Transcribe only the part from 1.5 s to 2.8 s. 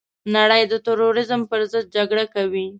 پرضد جګړه کوي.